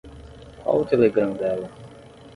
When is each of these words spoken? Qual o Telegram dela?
Qual 0.63 0.79
o 0.81 0.89
Telegram 0.91 1.31
dela? 1.31 1.69